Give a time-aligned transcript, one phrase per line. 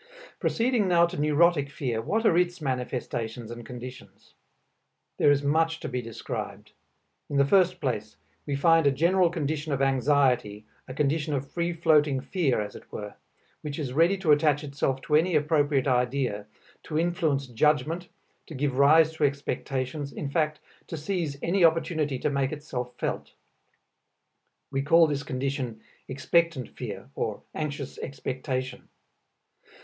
[0.39, 4.33] Proceeding now to neurotic fear, what are its manifestations and conditions?
[5.19, 6.71] There is much to be described.
[7.29, 8.17] In the first place
[8.47, 12.91] we find a general condition of anxiety, a condition of free floating fear as it
[12.91, 13.13] were,
[13.61, 16.47] which is ready to attach itself to any appropriate idea,
[16.81, 18.07] to influence judgment,
[18.47, 23.33] to give rise to expectations, in fact to seize any opportunity to make itself felt.
[24.71, 28.89] We call this condition "expectant fear" or "anxious expectation."